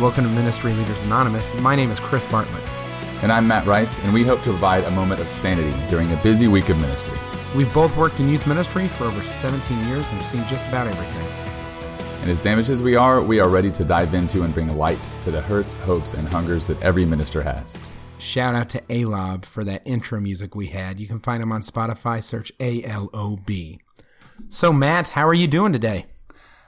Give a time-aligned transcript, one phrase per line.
[0.00, 1.52] Welcome to Ministry Leaders Anonymous.
[1.56, 2.66] My name is Chris Bartlett.
[3.22, 6.16] And I'm Matt Rice, and we hope to provide a moment of sanity during a
[6.22, 7.18] busy week of ministry.
[7.54, 10.86] We've both worked in youth ministry for over 17 years and have seen just about
[10.86, 11.26] everything.
[12.22, 15.06] And as damaged as we are, we are ready to dive into and bring light
[15.20, 17.78] to the hurts, hopes, and hungers that every minister has.
[18.16, 20.98] Shout out to Alob for that intro music we had.
[20.98, 22.24] You can find him on Spotify.
[22.24, 23.80] Search A L O B.
[24.48, 26.06] So, Matt, how are you doing today?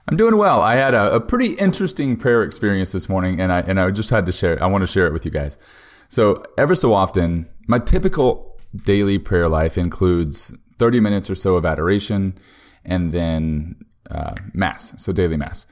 [0.07, 0.61] I'm doing well.
[0.61, 4.09] I had a, a, pretty interesting prayer experience this morning, and I and I just
[4.09, 4.53] had to share.
[4.53, 4.61] It.
[4.61, 5.57] I want to share it with you guys.
[6.09, 11.65] So ever so often, my typical daily prayer life includes 30 minutes or so of
[11.65, 12.37] adoration,
[12.83, 13.75] and then
[14.11, 14.93] uh, mass.
[15.01, 15.67] So daily mass.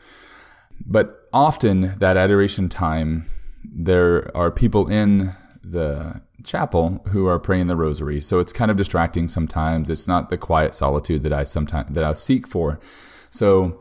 [0.85, 3.25] But often that adoration time,
[3.63, 8.19] there are people in the chapel who are praying the rosary.
[8.21, 9.89] So it's kind of distracting sometimes.
[9.89, 12.79] It's not the quiet solitude that I sometimes that I seek for.
[13.29, 13.79] So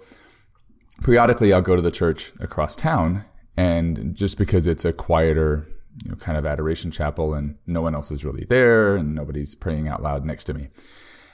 [1.03, 3.25] periodically I'll go to the church across town,
[3.57, 5.67] and just because it's a quieter,
[6.05, 9.55] you know, kind of adoration chapel, and no one else is really there, and nobody's
[9.55, 10.69] praying out loud next to me.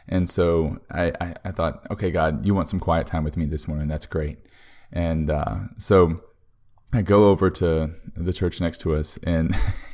[0.09, 3.45] And so I, I, I thought, okay, God, you want some quiet time with me
[3.45, 3.89] this morning?
[3.89, 4.39] That's great.
[4.93, 6.21] And uh, so
[6.93, 9.55] I go over to the church next to us, and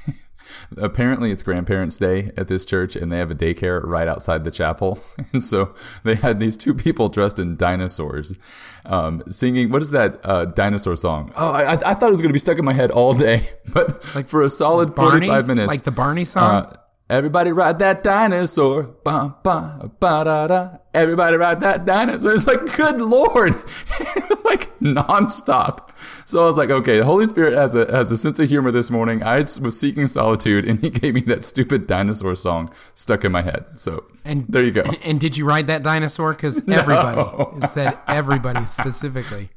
[0.76, 4.50] apparently it's grandparents day at this church and they have a daycare right outside the
[4.50, 4.98] chapel.
[5.32, 5.72] And so
[6.04, 8.38] they had these two people dressed in dinosaurs
[8.84, 11.32] um, singing what is that uh, dinosaur song?
[11.36, 13.48] Oh I, I, thought it was going to be stuck in my head all day
[13.72, 15.28] but like for a solid Barney?
[15.28, 15.68] 45 minutes.
[15.68, 16.66] Like the barney song?
[16.66, 16.76] Uh,
[17.12, 18.84] Everybody ride that dinosaur.
[19.04, 20.70] Ba, ba, ba, da, da.
[20.94, 22.32] Everybody ride that dinosaur.
[22.32, 23.54] It's like, good Lord.
[23.54, 25.90] it was like nonstop.
[26.26, 28.70] So I was like, okay, the Holy Spirit has a, has a sense of humor
[28.70, 29.22] this morning.
[29.22, 33.42] I was seeking solitude and he gave me that stupid dinosaur song stuck in my
[33.42, 33.66] head.
[33.74, 34.84] So and there you go.
[35.04, 36.32] And did you ride that dinosaur?
[36.32, 37.60] Because everybody no.
[37.68, 39.50] said everybody specifically.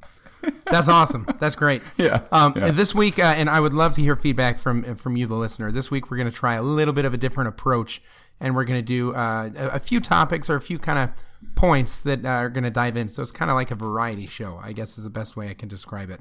[0.66, 1.26] That's awesome.
[1.40, 1.82] That's great.
[1.98, 2.24] Yeah.
[2.32, 2.72] Um, yeah.
[2.72, 5.72] This week, uh, and I would love to hear feedback from from you, the listener.
[5.72, 8.02] This week, we're going to try a little bit of a different approach,
[8.40, 12.02] and we're going to do uh, a, few topics or a few kind of points
[12.02, 13.08] that uh, are going to dive in.
[13.08, 15.54] So it's kind of like a variety show, I guess, is the best way I
[15.54, 16.20] can describe it.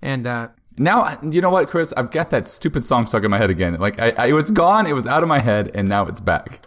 [0.00, 0.48] And uh,
[0.78, 1.92] now, you know what, Chris?
[1.94, 3.74] I've got that stupid song stuck in my head again.
[3.76, 6.20] Like I, I, it was gone, it was out of my head, and now it's
[6.20, 6.60] back.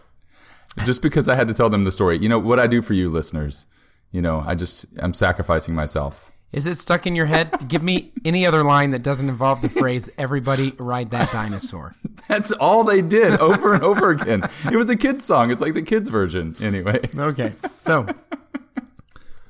[0.86, 2.18] Just because I had to tell them the story.
[2.18, 3.68] You know what I do for you, listeners.
[4.12, 6.32] You know, I just I'm sacrificing myself.
[6.52, 7.68] Is it stuck in your head?
[7.68, 11.94] Give me any other line that doesn't involve the phrase "Everybody ride that dinosaur."
[12.28, 14.44] That's all they did over and over again.
[14.72, 15.52] It was a kids song.
[15.52, 17.02] It's like the kids version, anyway.
[17.16, 18.08] Okay, so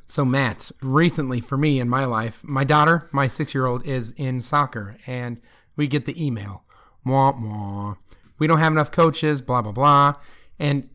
[0.06, 4.98] so Matt, recently for me in my life, my daughter, my six-year-old, is in soccer,
[5.08, 5.40] and
[5.78, 6.64] we get the email,
[7.06, 7.96] "Wah wah,
[8.38, 10.16] we don't have enough coaches." Blah blah blah,
[10.58, 10.90] and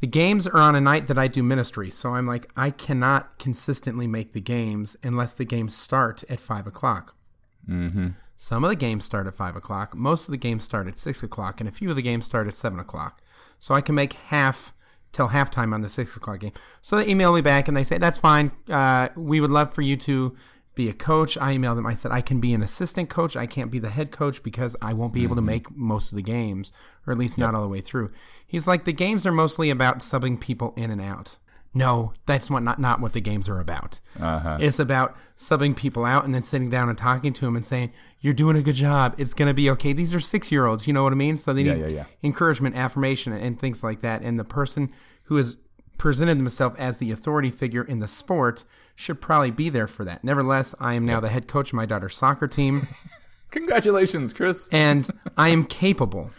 [0.00, 1.90] the games are on a night that I do ministry.
[1.90, 6.66] So I'm like, I cannot consistently make the games unless the games start at five
[6.66, 7.14] o'clock.
[7.68, 8.08] Mm-hmm.
[8.36, 9.94] Some of the games start at five o'clock.
[9.94, 12.46] Most of the games start at six o'clock, and a few of the games start
[12.46, 13.22] at seven o'clock.
[13.58, 14.74] So I can make half
[15.12, 16.52] till halftime on the six o'clock game.
[16.82, 18.52] So they email me back and they say, "That's fine.
[18.68, 20.36] Uh, we would love for you to
[20.76, 21.36] be a coach.
[21.38, 21.86] I emailed them.
[21.86, 23.34] I said, I can be an assistant coach.
[23.34, 25.46] I can't be the head coach because I won't be able to mm-hmm.
[25.46, 26.70] make most of the games,
[27.06, 27.46] or at least yep.
[27.46, 28.12] not all the way through.
[28.46, 31.38] He's like, the games are mostly about subbing people in and out.
[31.74, 34.00] No, that's what not, not what the games are about.
[34.20, 34.58] Uh-huh.
[34.60, 37.92] It's about subbing people out and then sitting down and talking to them and saying,
[38.20, 39.14] You're doing a good job.
[39.18, 39.92] It's going to be okay.
[39.92, 40.86] These are six year olds.
[40.86, 41.36] You know what I mean?
[41.36, 42.04] So they need yeah, yeah, yeah.
[42.22, 44.22] encouragement, affirmation, and things like that.
[44.22, 44.90] And the person
[45.24, 45.56] who has
[45.98, 48.64] presented himself as the authority figure in the sport
[48.94, 50.24] should probably be there for that.
[50.24, 52.82] Nevertheless, I am now the head coach of my daughter's soccer team.
[53.50, 54.68] Congratulations, Chris.
[54.72, 56.30] and I am capable.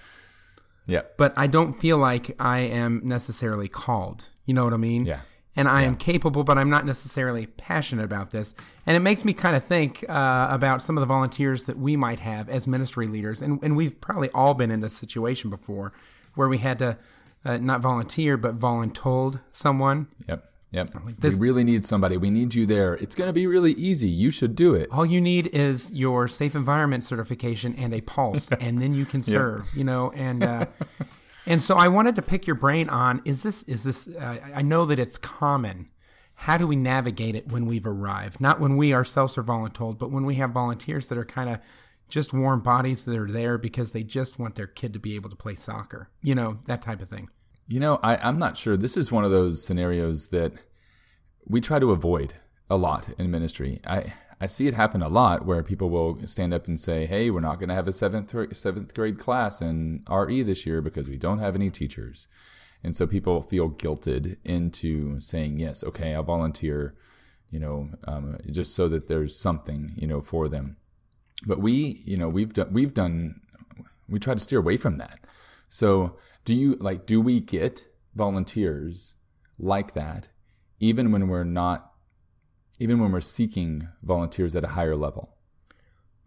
[0.86, 1.02] Yeah.
[1.18, 4.28] But I don't feel like I am necessarily called.
[4.46, 5.06] You know what I mean?
[5.06, 5.22] Yeah.
[5.56, 5.88] And I yeah.
[5.88, 8.54] am capable, but I'm not necessarily passionate about this.
[8.86, 11.96] And it makes me kind of think uh, about some of the volunteers that we
[11.96, 13.42] might have as ministry leaders.
[13.42, 15.94] And, and we've probably all been in this situation before
[16.36, 16.98] where we had to
[17.48, 20.08] uh, not volunteer, but voluntold someone.
[20.28, 20.44] Yep.
[20.72, 20.90] Yep.
[21.06, 22.18] Like this, we really need somebody.
[22.18, 22.96] We need you there.
[22.96, 24.10] It's going to be really easy.
[24.10, 24.90] You should do it.
[24.92, 29.22] All you need is your safe environment certification and a pulse, and then you can
[29.22, 29.60] serve.
[29.60, 29.76] Yep.
[29.76, 30.66] You know, and uh,
[31.48, 34.14] and so I wanted to pick your brain on is this is this?
[34.14, 35.90] Uh, I know that it's common.
[36.42, 38.42] How do we navigate it when we've arrived?
[38.42, 41.60] Not when we ourselves are voluntold, but when we have volunteers that are kind of
[42.10, 45.30] just warm bodies that are there because they just want their kid to be able
[45.30, 46.10] to play soccer.
[46.22, 47.30] You know, that type of thing.
[47.68, 48.78] You know, I, I'm not sure.
[48.78, 50.54] This is one of those scenarios that
[51.46, 52.34] we try to avoid
[52.70, 53.80] a lot in ministry.
[53.86, 57.30] I, I see it happen a lot where people will stand up and say, "Hey,
[57.30, 61.10] we're not going to have a seventh seventh grade class in RE this year because
[61.10, 62.28] we don't have any teachers,"
[62.84, 66.96] and so people feel guilted into saying, "Yes, okay, I'll volunteer,"
[67.50, 70.78] you know, um, just so that there's something, you know, for them.
[71.46, 73.42] but we, you know, we've done, we've done,
[74.10, 75.20] we try to steer away from that.
[75.68, 79.16] So do you like, do we get volunteers
[79.60, 80.30] like that
[80.80, 81.92] even when we're not,
[82.80, 85.38] even when we're seeking volunteers at a higher level?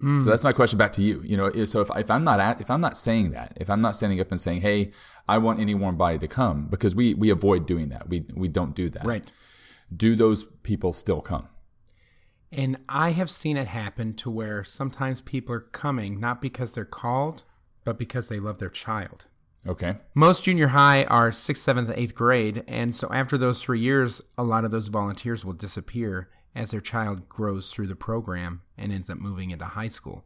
[0.01, 0.17] So hmm.
[0.31, 1.21] that's my question back to you.
[1.23, 3.83] You know, so if, if I'm not at, if I'm not saying that, if I'm
[3.83, 4.93] not standing up and saying, "Hey,
[5.29, 8.09] I want any warm body to come," because we we avoid doing that.
[8.09, 9.05] We we don't do that.
[9.05, 9.31] Right.
[9.95, 11.49] Do those people still come?
[12.51, 16.87] And I have seen it happen to where sometimes people are coming not because they're
[16.87, 17.45] called,
[17.85, 19.27] but because they love their child.
[19.67, 19.97] Okay.
[20.15, 24.43] Most junior high are sixth, seventh, eighth grade, and so after those three years, a
[24.43, 29.11] lot of those volunteers will disappear as their child grows through the program and ends
[29.11, 30.25] up moving into high school.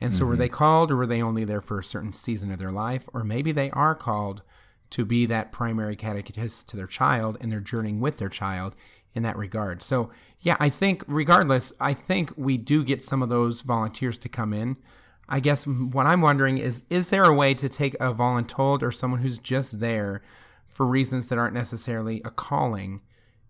[0.00, 0.54] And so, were they mm-hmm.
[0.54, 3.50] called, or were they only there for a certain season of their life, or maybe
[3.50, 4.42] they are called
[4.90, 8.74] to be that primary catechist to their child, and they're journeying with their child
[9.14, 9.82] in that regard.
[9.82, 14.28] So, yeah, I think regardless, I think we do get some of those volunteers to
[14.28, 14.76] come in.
[15.28, 18.90] I guess what I'm wondering is is there a way to take a voluntold or
[18.92, 20.22] someone who's just there
[20.68, 23.02] for reasons that aren't necessarily a calling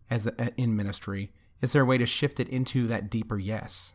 [0.08, 1.32] as a, in ministry?
[1.60, 3.94] Is there a way to shift it into that deeper yes?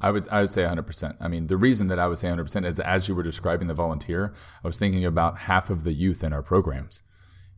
[0.00, 1.16] I would I would say 100%.
[1.20, 3.74] I mean, the reason that I would say 100% is as you were describing the
[3.74, 4.32] volunteer,
[4.64, 7.02] I was thinking about half of the youth in our programs.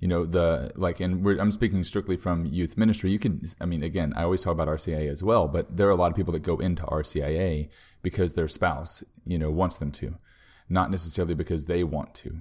[0.01, 3.11] You know, the like, and I'm speaking strictly from youth ministry.
[3.11, 5.93] You can, I mean, again, I always talk about RCIA as well, but there are
[5.93, 7.71] a lot of people that go into RCIA
[8.03, 10.17] because their spouse, you know, wants them to,
[10.69, 12.41] not necessarily because they want to.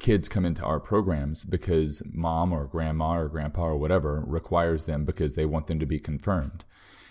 [0.00, 5.04] Kids come into our programs because mom or grandma or grandpa or whatever requires them
[5.04, 6.64] because they want them to be confirmed.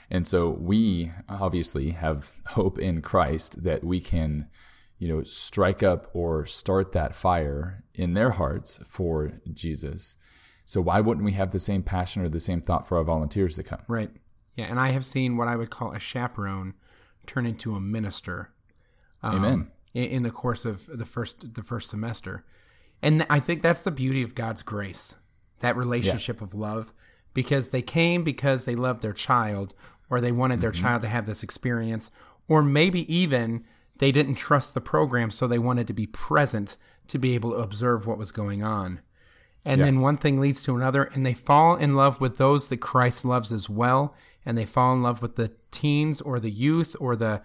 [0.09, 4.47] And so we obviously have hope in Christ that we can,
[5.03, 10.15] you know, strike up or start that fire in their hearts for Jesus.
[10.63, 13.57] So why wouldn't we have the same passion or the same thought for our volunteers
[13.57, 13.81] to come?
[13.89, 14.09] Right.
[14.55, 16.75] Yeah, and I have seen what I would call a chaperone
[17.27, 18.53] turn into a minister.
[19.21, 19.71] Um, Amen.
[19.93, 22.45] In, in the course of the first the first semester,
[23.01, 25.17] and I think that's the beauty of God's grace,
[25.59, 26.93] that relationship of love,
[27.33, 29.75] because they came because they loved their child,
[30.09, 32.09] or they wanted their child to have this experience,
[32.47, 33.65] or maybe even
[33.97, 37.57] they didn't trust the program, so they wanted to be present to be able to
[37.57, 39.01] observe what was going on.
[39.65, 39.85] And Yeah.
[39.85, 43.23] then one thing leads to another, and they fall in love with those that Christ
[43.23, 44.13] loves as well.
[44.45, 47.41] And they fall in love with the teens or the youth or the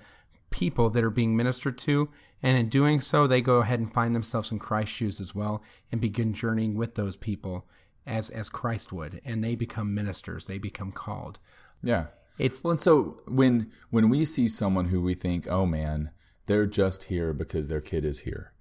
[0.51, 2.09] people that are being ministered to.
[2.43, 5.63] And in doing so, they go ahead and find themselves in Christ's shoes as well
[5.93, 7.69] and begin journeying with those people
[8.07, 9.21] as, as Christ would.
[9.25, 11.39] And they become ministers, they become called.
[11.83, 12.07] Yeah.
[12.39, 16.11] It's Well, and so when when we see someone who we think, oh man,
[16.49, 18.53] they're just here because their kid is here,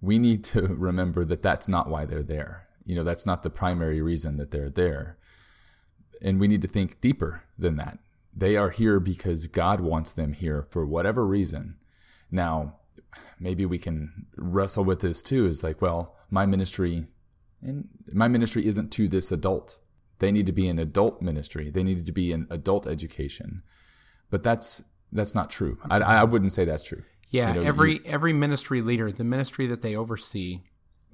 [0.00, 2.68] we need to remember that that's not why they're there.
[2.86, 5.18] You know, that's not the primary reason that they're there,
[6.22, 7.98] and we need to think deeper than that.
[8.34, 11.76] They are here because God wants them here for whatever reason.
[12.30, 12.76] Now,
[13.38, 15.44] maybe we can wrestle with this too.
[15.44, 17.08] Is like, well, my ministry,
[17.60, 19.78] and my ministry isn't to this adult.
[20.18, 21.70] They need to be in adult ministry.
[21.70, 23.62] They need to be in adult education.
[24.30, 25.78] But that's that's not true.
[25.90, 27.02] I, I wouldn't say that's true.
[27.32, 30.60] Yeah, You know, every every ministry leader, the ministry that they oversee,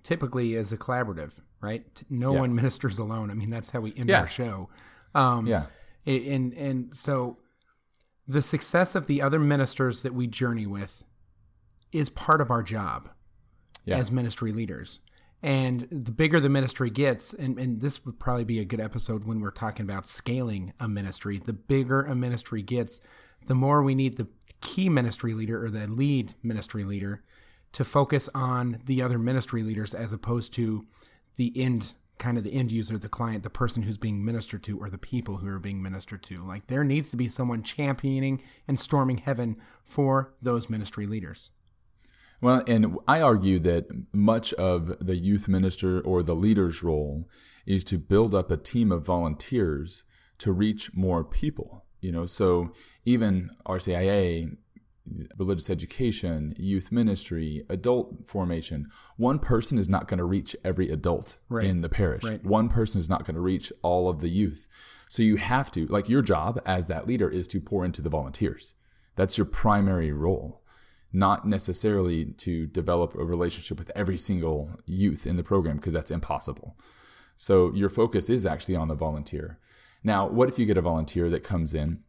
[0.02, 1.84] typically is a collaborative, right?
[2.10, 2.40] No Yeah.
[2.40, 3.30] one ministers alone.
[3.30, 4.20] I mean, that's how we end Yeah.
[4.20, 4.68] our show.
[5.14, 5.66] Um, Yeah.
[6.04, 7.38] and and so
[8.26, 11.02] the success of the other ministers that we journey with
[11.92, 13.08] is part of our job
[13.86, 13.96] Yeah.
[13.96, 15.00] as ministry leaders.
[15.40, 19.24] And the bigger the ministry gets, and, and this would probably be a good episode
[19.24, 23.00] when we're talking about scaling a ministry, the bigger a ministry gets,
[23.48, 24.28] the more we need the
[24.60, 27.22] key ministry leader or the lead ministry leader
[27.72, 30.86] to focus on the other ministry leaders as opposed to
[31.36, 34.76] the end kind of the end user, the client, the person who's being ministered to,
[34.78, 36.36] or the people who are being ministered to.
[36.36, 41.50] Like there needs to be someone championing and storming heaven for those ministry leaders.
[42.40, 47.28] Well, and I argue that much of the youth minister or the leader's role
[47.66, 50.04] is to build up a team of volunteers
[50.38, 51.84] to reach more people.
[52.00, 52.72] You know, so
[53.04, 54.56] even RCIA,
[55.36, 61.38] religious education, youth ministry, adult formation, one person is not going to reach every adult
[61.48, 61.64] Right.
[61.64, 62.24] in the parish.
[62.24, 62.44] Right.
[62.44, 64.68] One person is not going to reach all of the youth.
[65.08, 68.10] So you have to, like your job as that leader is to pour into the
[68.10, 68.74] volunteers.
[69.16, 70.62] That's your primary role
[71.12, 76.10] not necessarily to develop a relationship with every single youth in the program because that's
[76.10, 76.76] impossible.
[77.36, 79.58] So your focus is actually on the volunteer.
[80.02, 82.02] Now, what if you get a volunteer that comes in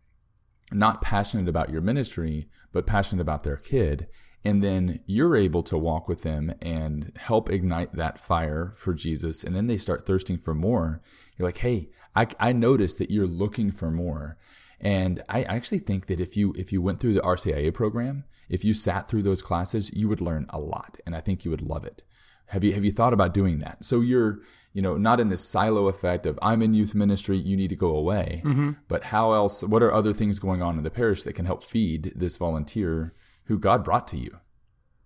[0.71, 4.07] not passionate about your ministry, but passionate about their kid
[4.45, 9.43] and then you're able to walk with them and help ignite that fire for Jesus.
[9.43, 11.01] And then they start thirsting for more.
[11.37, 14.37] You're like, hey, I, I noticed that you're looking for more.
[14.79, 18.63] And I actually think that if you if you went through the RCIA program, if
[18.63, 21.61] you sat through those classes, you would learn a lot, and I think you would
[21.61, 22.05] love it.
[22.49, 23.85] Have you have you thought about doing that?
[23.85, 24.39] So you're
[24.73, 27.75] you know not in this silo effect of I'm in youth ministry, you need to
[27.75, 28.41] go away.
[28.43, 28.71] Mm-hmm.
[28.87, 29.63] But how else?
[29.63, 33.13] What are other things going on in the parish that can help feed this volunteer
[33.45, 34.39] who God brought to you?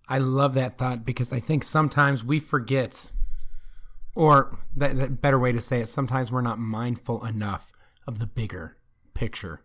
[0.08, 3.10] I love that thought because I think sometimes we forget,
[4.14, 7.72] or that, that better way to say it, sometimes we're not mindful enough
[8.06, 8.76] of the bigger
[9.14, 9.62] picture.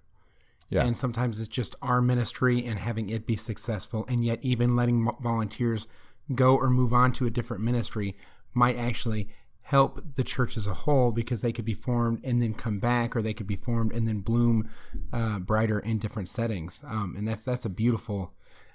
[0.70, 0.86] Yeah.
[0.86, 4.06] And sometimes it's just our ministry and having it be successful.
[4.08, 5.88] And yet, even letting volunteers
[6.34, 8.16] go or move on to a different ministry
[8.54, 9.30] might actually
[9.70, 13.16] help the church as a whole because they could be formed and then come back,
[13.16, 14.68] or they could be formed and then bloom
[15.14, 16.84] uh, brighter in different settings.
[16.88, 18.34] Um, and that's that's a beautiful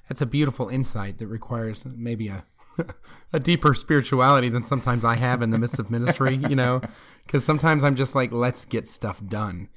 [0.09, 2.45] that's a beautiful insight that requires maybe a
[3.33, 6.37] a deeper spirituality than sometimes I have in the midst of ministry.
[6.37, 6.81] You know,
[7.27, 9.69] because sometimes I'm just like, let's get stuff done.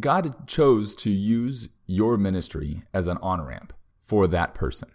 [0.00, 4.90] God chose to use your ministry as an on ramp for that person.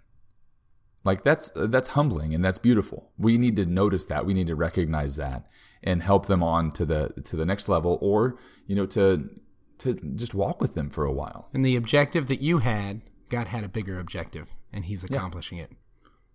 [1.07, 3.13] Like that's that's humbling and that's beautiful.
[3.17, 4.25] We need to notice that.
[4.25, 5.47] We need to recognize that
[5.81, 8.37] and help them on to the to the next level or,
[8.67, 9.29] you know, to
[9.79, 11.47] to just walk with them for a while.
[11.53, 15.65] And the objective that you had, God had a bigger objective and he's accomplishing yeah.
[15.65, 15.71] it.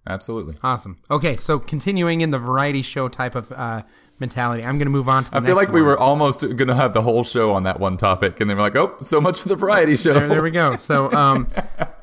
[0.06, 0.56] Absolutely.
[0.62, 0.98] Awesome.
[1.10, 3.82] Okay, so continuing in the variety show type of uh,
[4.18, 5.76] mentality, I'm going to move on to the I feel like one.
[5.76, 8.56] we were almost going to have the whole show on that one topic, and then
[8.56, 10.14] we're like, oh, so much for the variety show.
[10.14, 10.76] There, there we go.
[10.76, 11.48] So, um,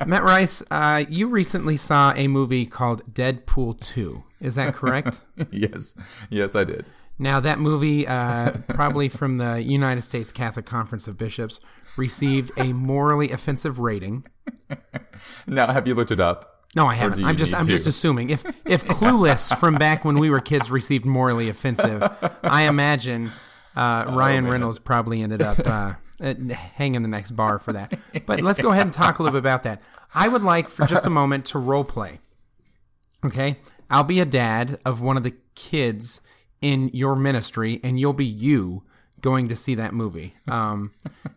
[0.05, 4.23] Matt Rice, uh, you recently saw a movie called Deadpool 2.
[4.39, 5.21] Is that correct?
[5.51, 5.95] yes.
[6.29, 6.85] Yes, I did.
[7.21, 11.59] Now, that movie, uh, probably from the United States Catholic Conference of Bishops,
[11.97, 14.25] received a morally offensive rating.
[15.45, 16.58] Now, have you looked it up?
[16.75, 17.23] No, I haven't.
[17.23, 17.71] I'm just I'm to?
[17.71, 22.03] just assuming if if Clueless from back when we were kids received morally offensive,
[22.43, 23.31] I imagine
[23.75, 25.93] uh, oh, Ryan oh, Reynolds probably ended up uh,
[26.75, 27.97] hanging the next bar for that.
[28.25, 29.81] But let's go ahead and talk a little bit about that.
[30.13, 32.19] I would like for just a moment to role play.
[33.25, 33.57] Okay,
[33.89, 36.21] I'll be a dad of one of the kids
[36.61, 38.83] in your ministry, and you'll be you
[39.21, 40.33] going to see that movie.
[40.47, 40.91] Um,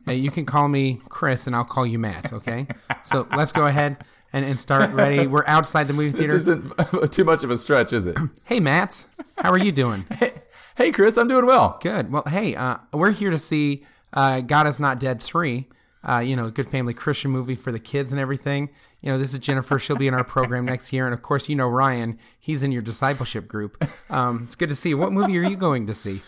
[0.06, 2.34] you can call me Chris, and I'll call you Matt.
[2.34, 2.66] Okay,
[3.02, 3.96] so let's go ahead
[4.32, 5.26] and, and start ready.
[5.28, 6.32] We're outside the movie theater.
[6.32, 6.72] This isn't
[7.12, 8.18] too much of a stretch, is it?
[8.44, 9.04] hey, Matt,
[9.38, 10.06] how are you doing?
[10.18, 10.32] hey,
[10.76, 11.78] hey, Chris, I'm doing well.
[11.82, 12.10] Good.
[12.10, 15.68] Well, hey, uh, we're here to see uh, God is Not Dead 3.
[16.04, 18.70] Uh, you know, a good family Christian movie for the kids and everything.
[19.02, 19.78] You know, this is Jennifer.
[19.78, 21.04] She'll be in our program next year.
[21.06, 22.18] And of course, you know Ryan.
[22.40, 23.82] He's in your discipleship group.
[24.10, 24.98] Um, it's good to see you.
[24.98, 26.22] What movie are you going to see?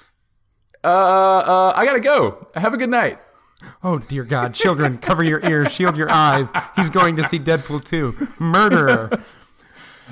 [0.84, 2.46] Uh, uh, I gotta go.
[2.54, 3.18] Have a good night.
[3.82, 6.50] Oh dear God, children, cover your ears, shield your eyes.
[6.76, 8.42] He's going to see Deadpool 2.
[8.44, 9.10] Murderer.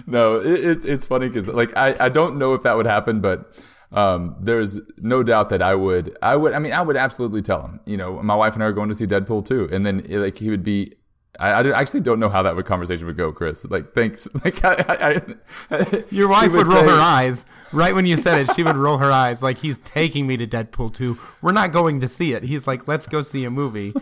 [0.07, 3.63] No, it, it's funny because like I, I don't know if that would happen, but
[3.93, 7.63] um, there's no doubt that I would I would I mean I would absolutely tell
[7.67, 7.81] him.
[7.87, 10.37] You know, my wife and I are going to see Deadpool 2, and then like
[10.37, 10.95] he would be
[11.41, 13.65] I, I, actually don't know how that would conversation would go, Chris.
[13.65, 14.29] Like, thanks.
[14.45, 15.23] Like, I,
[15.71, 18.53] I, your wife would, would roll say, her eyes right when you said it.
[18.55, 21.17] She would roll her eyes like he's taking me to Deadpool two.
[21.41, 22.43] We're not going to see it.
[22.43, 23.95] He's like, let's go see a movie,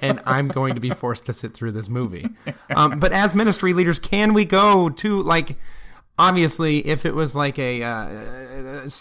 [0.00, 2.28] and I'm going to be forced to sit through this movie.
[2.74, 5.56] Um, but as ministry leaders, can we go to like?
[6.16, 8.08] Obviously, if it was like a, uh,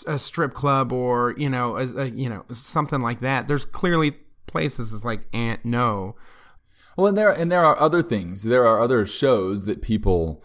[0.05, 4.11] a strip club or you know a, a, you know something like that, there's clearly
[4.47, 6.15] places it's like, and no
[6.97, 8.43] well, and there and there are other things.
[8.43, 10.43] There are other shows that people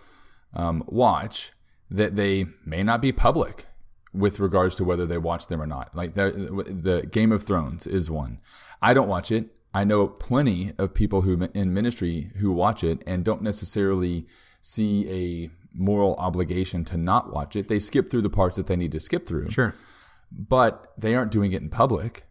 [0.54, 1.52] um, watch
[1.90, 3.66] that they may not be public
[4.12, 5.94] with regards to whether they watch them or not.
[5.94, 6.30] Like the
[6.68, 8.40] the Game of Thrones is one.
[8.80, 9.46] I don't watch it.
[9.74, 14.26] I know plenty of people who in ministry who watch it and don't necessarily
[14.60, 17.68] see a moral obligation to not watch it.
[17.68, 19.50] They skip through the parts that they need to skip through.
[19.50, 19.74] Sure.
[20.30, 22.26] But they aren't doing it in public.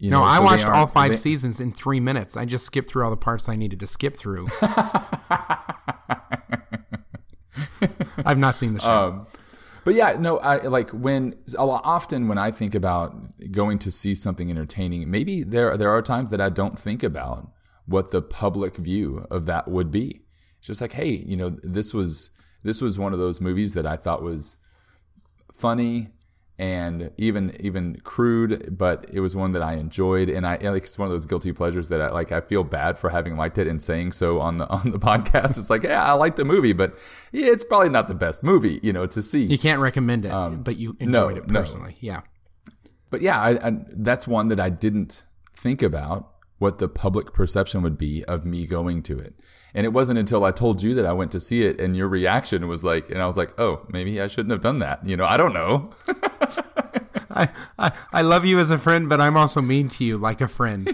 [0.00, 2.34] You no, know, I so watched all five they, seasons in three minutes.
[2.34, 4.48] I just skipped through all the parts I needed to skip through.
[8.24, 8.90] I've not seen the show.
[8.90, 9.26] Um,
[9.84, 13.14] but yeah, no, I like when a lot often when I think about
[13.50, 17.50] going to see something entertaining, maybe there there are times that I don't think about
[17.84, 20.22] what the public view of that would be.
[20.58, 22.30] It's just like, hey, you know, this was
[22.62, 24.56] this was one of those movies that I thought was
[25.52, 26.08] funny
[26.60, 30.98] and even even crude, but it was one that I enjoyed, and I like it's
[30.98, 32.32] one of those guilty pleasures that I like.
[32.32, 35.56] I feel bad for having liked it and saying so on the on the podcast.
[35.56, 36.92] It's like, yeah, I like the movie, but
[37.32, 39.44] yeah, it's probably not the best movie, you know, to see.
[39.44, 41.96] You can't recommend it, um, but you enjoyed no, it personally, no.
[42.00, 42.20] yeah.
[43.08, 45.24] But yeah, I, I, that's one that I didn't
[45.56, 49.32] think about what the public perception would be of me going to it.
[49.72, 52.06] And it wasn't until I told you that I went to see it and your
[52.06, 55.04] reaction was like, and I was like, oh, maybe I shouldn't have done that.
[55.06, 55.94] You know, I don't know.
[57.30, 57.48] I,
[57.78, 60.48] I, I love you as a friend, but I'm also mean to you like a
[60.48, 60.86] friend.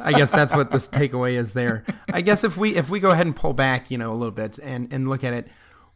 [0.00, 1.84] I guess that's what this takeaway is there.
[2.12, 4.32] I guess if we if we go ahead and pull back, you know, a little
[4.32, 5.48] bit and, and look at it,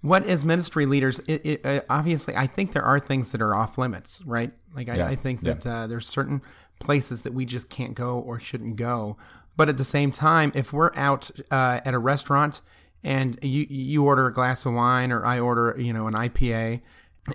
[0.08, 3.54] what as ministry leaders, it, it, uh, obviously, I think there are things that are
[3.54, 4.52] off limits, right?
[4.74, 5.54] Like I, Yeah, I think yeah.
[5.54, 6.42] that uh, there's certain
[6.78, 9.16] places that we just can't go or shouldn't go.
[9.56, 12.60] But at the same time, if we're out uh, at a restaurant
[13.02, 16.80] and you you order a glass of wine or I order you know an IPA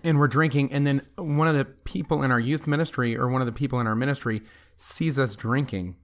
[0.04, 3.42] and we're drinking and then one of the people in our youth ministry or one
[3.42, 4.42] of the people in our ministry
[4.76, 5.96] sees us drinking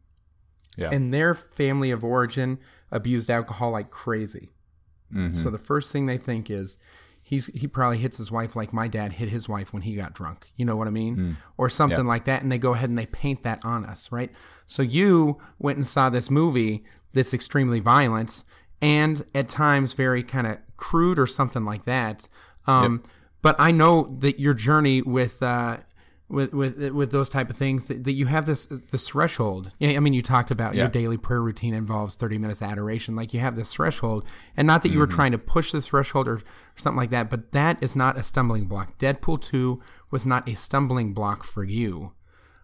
[0.77, 0.89] Yeah.
[0.91, 2.59] and their family of origin
[2.91, 4.49] abused alcohol like crazy.
[5.33, 6.77] So the first thing they think is
[7.23, 10.13] he's he probably hits his wife like my dad hit his wife when he got
[10.13, 10.51] drunk.
[10.55, 11.37] You know what I mean?
[11.57, 14.31] Or something like that and they go ahead and they paint that on us, right?
[14.65, 16.83] So you went and saw this movie,
[17.13, 18.43] this extremely violent
[18.81, 22.27] and at times very kind of crude or something like that.
[22.67, 23.03] Um,
[23.41, 25.77] But I know that your journey with uh,
[26.29, 29.71] with with with those type of things that, that you have this this threshold.
[29.79, 33.15] Yeah, I mean, you talked about your daily prayer routine involves thirty minutes adoration.
[33.15, 36.27] Like you have this threshold, and not that you were trying to push the threshold
[36.27, 36.41] or, or
[36.75, 38.97] something like that, but that is not a stumbling block.
[38.97, 39.81] Deadpool two
[40.11, 42.13] was not a stumbling block for you.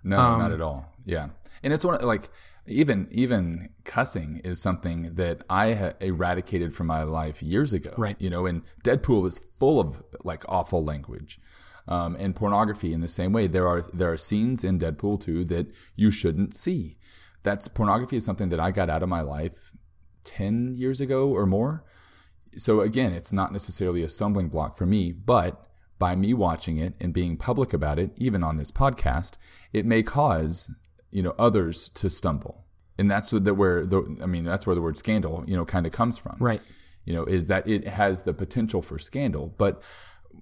[0.03, 0.93] No, Um, not at all.
[1.05, 1.29] Yeah,
[1.63, 2.29] and it's one like
[2.67, 7.93] even even cussing is something that I ha- eradicated from my life years ago.
[7.97, 8.17] Right.
[8.19, 11.39] You know, and Deadpool is full of like awful language.
[11.85, 13.45] Um, and pornography in the same way.
[13.45, 16.97] There are there are scenes in Deadpool 2 that you shouldn't see.
[17.43, 19.73] That's pornography is something that I got out of my life
[20.23, 21.83] ten years ago or more.
[22.55, 25.67] So again, it's not necessarily a stumbling block for me, but
[25.99, 29.37] by me watching it and being public about it, even on this podcast,
[29.71, 30.73] it may cause
[31.11, 32.65] you know others to stumble,
[32.97, 35.85] and that's the, where the I mean that's where the word scandal you know kind
[35.85, 36.61] of comes from, Right.
[37.05, 39.83] You know, is that it has the potential for scandal, but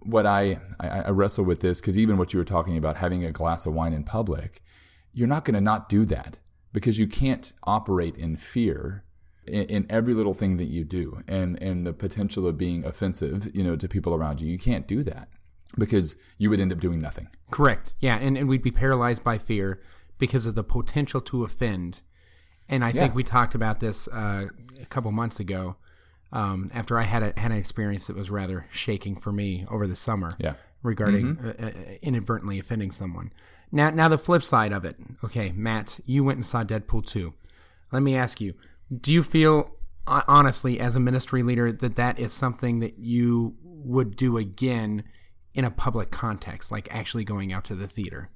[0.02, 3.24] what I I, I wrestle with this because even what you were talking about having
[3.26, 4.62] a glass of wine in public,
[5.14, 6.40] you're not going to not do that
[6.74, 9.04] because you can't operate in fear
[9.48, 13.48] in, in every little thing that you do and and the potential of being offensive
[13.54, 15.28] you know to people around you you can't do that
[15.78, 17.96] because you would end up doing nothing Correct.
[18.00, 19.82] Yeah, and, and we'd be paralyzed by fear
[20.18, 22.02] because of the potential to offend.
[22.70, 24.46] And I think we talked about this uh,
[24.82, 25.76] a couple months ago.
[26.34, 29.86] Um, after I had a, had an experience that was rather shaking for me over
[29.86, 30.54] the summer Yeah.
[30.82, 33.34] regarding uh, uh, inadvertently offending someone.
[33.72, 34.96] Now, now the flip side of it.
[35.24, 37.34] Okay, Matt, you went and saw Deadpool two.
[37.92, 38.54] Let me ask you:
[38.90, 39.76] Do you feel
[40.08, 45.04] uh, honestly, as a ministry leader, that that is something that you would do again
[45.54, 48.30] in a public context, like actually going out to the theater?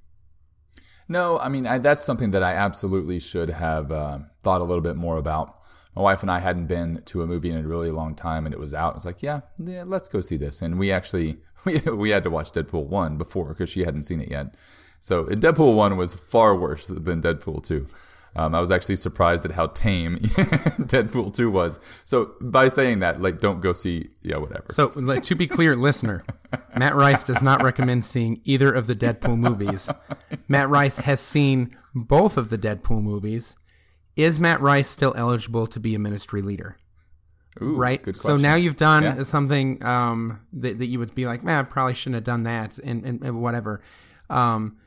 [1.07, 4.81] No, I mean I, that's something that I absolutely should have uh, thought a little
[4.81, 5.59] bit more about.
[5.95, 8.53] My wife and I hadn't been to a movie in a really long time, and
[8.53, 8.95] it was out.
[8.95, 10.61] It's like, yeah, yeah, let's go see this.
[10.61, 14.21] And we actually we, we had to watch Deadpool one before because she hadn't seen
[14.21, 14.55] it yet.
[14.99, 17.85] So Deadpool one was far worse than Deadpool two.
[18.37, 21.79] Um, I was actually surprised at how tame Deadpool two was.
[22.03, 24.65] So by saying that, like, don't go see, yeah, whatever.
[24.71, 26.25] So, to be clear, listener,
[26.75, 29.89] Matt Rice does not recommend seeing either of the Deadpool movies.
[30.49, 33.55] Matt Rice has seen both of the Deadpool movies.
[34.15, 36.77] Is Matt Rice still eligible to be a ministry leader?
[37.61, 38.01] Ooh, Right.
[38.03, 39.23] Good So now you've done Yeah.
[39.23, 42.77] something um, that, that you would be like, man, I probably shouldn't have done that,
[42.79, 43.81] and, and, and whatever.
[44.29, 44.77] Um,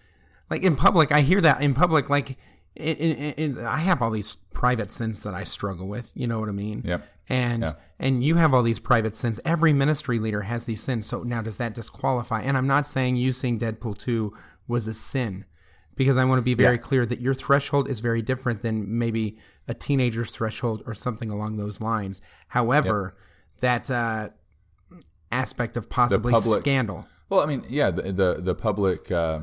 [0.51, 2.39] like in public, I hear that in public, like
[2.75, 6.11] it, it, it, I have all these private sins that I struggle with.
[6.15, 6.83] You know what I mean?
[6.85, 7.09] Yep.
[7.31, 7.73] And Yeah.
[7.99, 9.41] and you have all these private sins.
[9.45, 11.07] Every ministry leader has these sins.
[11.07, 12.43] So now does that disqualify?
[12.43, 14.33] And I'm not saying you seeing Deadpool 2
[14.69, 15.45] was a sin
[15.99, 16.81] because I want to be very Yeah.
[16.83, 21.59] clear that your threshold is very different than maybe a teenager's threshold or something along
[21.59, 22.23] those lines.
[22.49, 23.15] However,
[23.61, 24.31] that uh,
[25.31, 27.05] aspect of possibly public- scandal.
[27.29, 29.41] Well, I mean, yeah, the the, the public uh,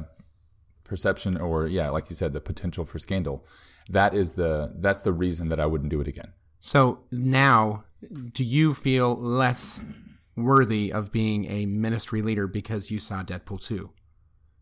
[0.84, 3.46] perception, or yeah, like you said, the potential for scandal.
[3.90, 6.34] That is the that's the reason that I wouldn't do it again.
[6.60, 7.84] So now,
[8.34, 9.84] do you feel less
[10.36, 13.92] worthy of being a ministry leader because you saw Deadpool 2?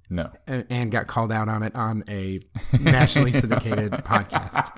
[0.09, 2.37] No, and and got called out on it on a
[2.79, 4.69] nationally syndicated podcast.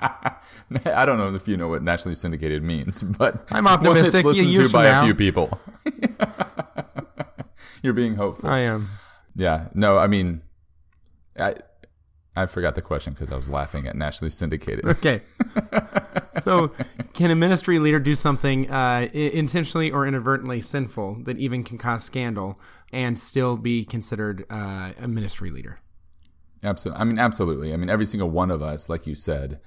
[0.86, 4.24] I don't know if you know what nationally syndicated means, but I'm one optimistic.
[4.24, 5.02] listened Years to by now.
[5.02, 5.60] a few people.
[7.82, 8.48] You're being hopeful.
[8.48, 8.88] I am.
[9.34, 10.42] Yeah, no, I mean,
[11.38, 11.54] I
[12.34, 14.86] I forgot the question because I was laughing at nationally syndicated.
[14.86, 15.20] Okay.
[16.42, 16.70] So,
[17.14, 22.04] can a ministry leader do something uh, intentionally or inadvertently sinful that even can cause
[22.04, 22.58] scandal
[22.92, 25.80] and still be considered uh, a ministry leader?
[26.62, 27.00] Absolutely.
[27.00, 27.72] I mean, absolutely.
[27.72, 29.60] I mean, every single one of us, like you said,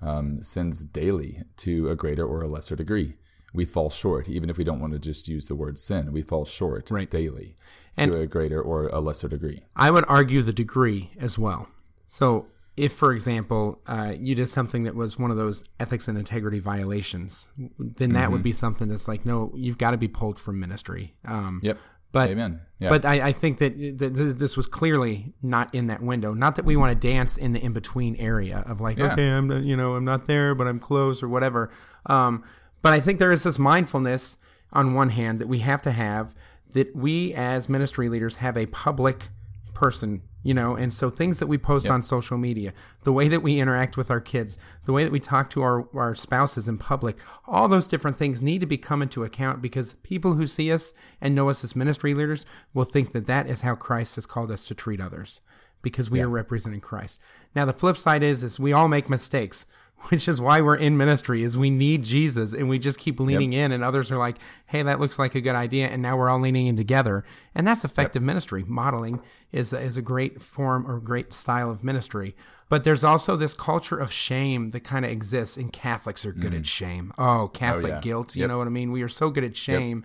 [0.00, 3.14] um, sins daily to a greater or a lesser degree.
[3.54, 6.12] We fall short, even if we don't want to just use the word sin.
[6.12, 7.10] We fall short Right.
[7.10, 7.56] daily
[7.96, 9.62] And- to a greater or a lesser degree.
[9.74, 11.68] I would argue the degree as well.
[12.06, 16.16] So, if, for example, uh, you did something that was one of those ethics and
[16.16, 18.32] integrity violations, then that Mm-hmm.
[18.32, 21.14] would be something that's like, no, you've got to be pulled from ministry.
[21.24, 21.78] Um, Yep.
[22.12, 22.60] But Amen.
[22.78, 22.90] Yeah.
[22.90, 26.32] But I, I think that, that this- was clearly not in that window.
[26.32, 29.12] Not that we want to dance in the in between area of like, Yeah.
[29.12, 31.70] okay, I'm not- you know I'm not there, but I'm close or whatever.
[32.06, 32.44] Um,
[32.82, 34.36] but I think there is this mindfulness
[34.72, 36.34] on one hand that we have to have
[36.72, 39.30] that we as ministry leaders have a public
[39.74, 42.72] person, you know, and so things that we post on social media,
[43.02, 45.88] the way that we interact with our kids, the way that we talk to our,
[45.94, 49.94] our spouses in public, all those different things need to be come into account because
[49.94, 53.62] people who see us and know us as ministry leaders will think that that is
[53.62, 55.40] how Christ has called us to treat others
[55.82, 57.20] because we are representing Christ.
[57.54, 59.66] Now the flip side is is we all make mistakes,
[60.10, 63.52] which is why we're in ministry is we need Jesus and we just keep leaning
[63.52, 66.30] in and others are like, "Hey, that looks like a good idea." And now we're
[66.30, 67.24] all leaning in together.
[67.54, 68.64] And that's effective ministry.
[68.66, 72.36] Modeling is is a great form or great style of ministry.
[72.68, 76.52] But there's also this culture of shame that kind of exists and Catholics are good
[76.52, 76.58] mm.
[76.58, 77.12] at shame.
[77.18, 78.00] Oh, oh, Catholic yeah.
[78.00, 78.48] guilt, you Yep.
[78.50, 78.92] know what I mean?
[78.92, 80.04] We are so good at shame.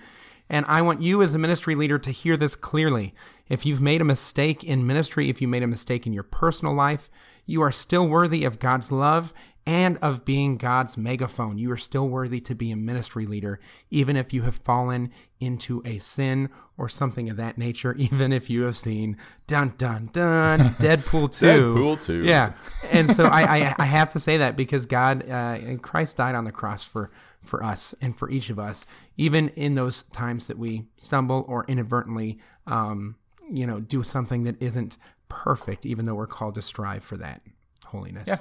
[0.53, 3.15] And I want you as a ministry leader to hear this clearly.
[3.49, 6.75] If you've made a mistake in ministry, if you made a mistake in your personal
[6.75, 7.09] life,
[7.47, 9.33] you are still worthy of God's love
[9.65, 11.57] and of being God's megaphone.
[11.57, 15.81] You are still worthy to be a ministry leader, even if you have fallen into
[15.85, 20.59] a sin or something of that nature, even if you have seen dun dun dun
[20.79, 21.45] Deadpool 2.
[21.47, 22.25] Deadpool 2.
[22.25, 22.53] Yeah.
[22.91, 26.35] And so I, I, I have to say that because God, uh, and Christ died
[26.35, 27.09] on the cross for,
[27.43, 28.85] for us and for each of us,
[29.17, 33.15] even in those times that we stumble or inadvertently, um,
[33.49, 34.97] you know, do something that isn't
[35.29, 37.41] perfect, even though we're called to strive for that
[37.85, 38.27] holiness.
[38.27, 38.37] Yeah.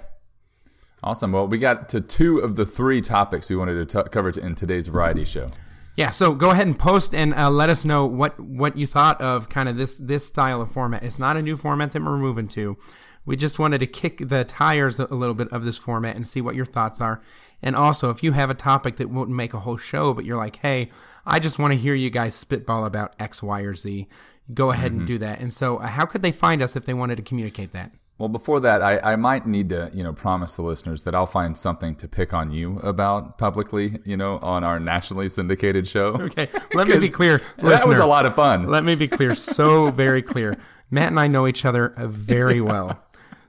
[1.05, 1.33] Awesome.
[1.33, 4.41] Well, we got to two of the three topics we wanted to t- cover t-
[4.41, 5.49] in today's variety show.
[5.97, 9.21] Yeah, so go ahead and post and uh, let us know what what you thought
[9.21, 11.03] of kind of this this style of format.
[11.03, 12.79] It's not a new format that we're moving to.
[13.25, 16.41] We just wanted to kick the tires a little bit of this format and see
[16.41, 17.21] what your thoughts are.
[17.63, 20.37] And also, if you have a topic that won't make a whole show, but you're
[20.37, 20.91] like, hey,
[21.25, 24.09] I just want to hear you guys spitball about X, Y, or Z,
[24.53, 25.41] go ahead and do that.
[25.41, 27.93] And so, uh, how could they find us if they wanted to communicate that?
[28.19, 31.27] Well, before that, I, I might need to, you know, promise the listeners that I'll
[31.27, 36.17] find something to pick on you about publicly, you know, on our nationally syndicated show.
[36.23, 37.41] Okay, let me be clear.
[37.59, 38.67] That was a lot of fun.
[38.67, 40.57] Let me be clear, so very clear.
[40.91, 43.03] Matt and I know each other uh, very well.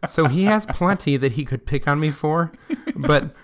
[0.07, 2.51] So he has plenty that he could pick on me for,
[2.95, 3.35] but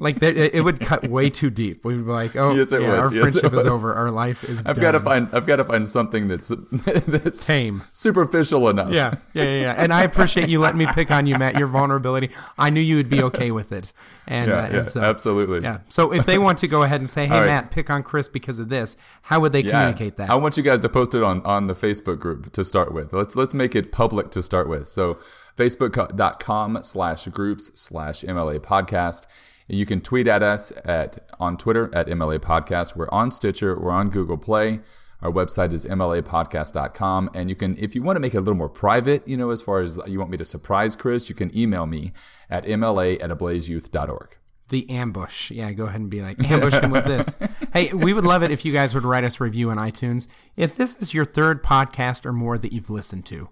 [0.00, 1.84] like that, it would cut way too deep.
[1.84, 2.88] We'd be like, "Oh, Yes, yeah, would.
[2.98, 3.94] our Yes, friendship is over.
[3.94, 4.82] Our life is I've done.
[4.82, 5.28] got to find.
[5.32, 7.82] I've got to find something that's that's Tame.
[7.92, 8.90] superficial enough.
[8.90, 9.74] Yeah, yeah, yeah, yeah.
[9.78, 11.56] And I appreciate you letting me pick on you, Matt.
[11.56, 12.30] Your vulnerability.
[12.58, 13.92] I knew you would be okay with it.
[14.26, 15.60] And, Yeah, uh, and yeah, so, absolutely.
[15.62, 15.78] Yeah.
[15.90, 17.46] So if they want to go ahead and say, "Hey, right.
[17.46, 20.30] Matt, pick on Chris because of this," how would they communicate that?
[20.30, 23.12] I want you guys to post it on, on the Facebook group to start with.
[23.12, 24.88] Let's let's make it public to start with.
[24.88, 25.18] So
[25.56, 29.26] facebook.com slash groups slash MLA podcast.
[29.68, 32.96] You can tweet at us at on Twitter at MLA podcast.
[32.96, 33.78] We're on Stitcher.
[33.80, 34.80] We're on Google Play.
[35.22, 37.30] Our website is mlapodcast.com.
[37.34, 39.48] And you can, if you want to make it a little more private, you know,
[39.50, 42.12] as far as you want me to surprise Chris, you can email me
[42.50, 44.36] at mla at ablazeyouth.org.
[44.68, 45.50] The ambush.
[45.50, 47.36] Yeah, go ahead and be like, ambush him with this.
[47.74, 50.28] Hey, we would love it if you guys would write us a review on iTunes.
[50.56, 53.48] If this is your third podcast or more that you've listened to,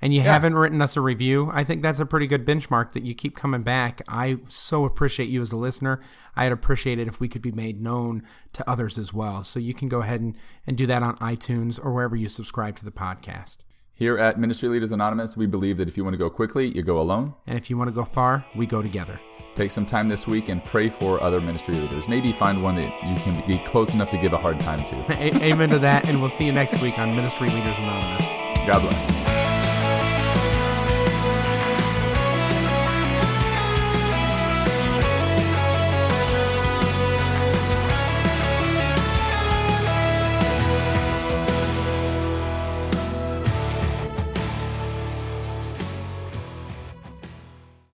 [0.00, 3.04] and you haven't written us a review, I think that's a pretty good benchmark that
[3.04, 4.02] you keep coming back.
[4.08, 6.00] I so appreciate you as a listener.
[6.36, 9.42] I'd appreciate it if we could be made known to others as well.
[9.42, 12.76] So you can go ahead and, and do that on iTunes or wherever you subscribe
[12.76, 13.58] to the podcast.
[13.94, 16.82] Here at Ministry Leaders Anonymous, we believe that if you want to go quickly, you
[16.82, 17.32] go alone.
[17.46, 19.18] And if you want to go far, we go together.
[19.54, 22.06] Take some time this week and pray for other ministry leaders.
[22.06, 24.96] Maybe find one that you can be close enough to give a hard time to.
[25.42, 28.30] Amen to that, and we'll see you next week on Ministry Leaders Anonymous.
[28.66, 29.35] God bless.